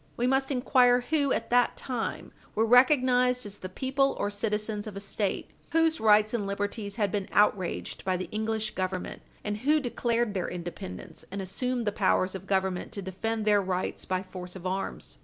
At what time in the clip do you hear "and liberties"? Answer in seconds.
6.33-6.95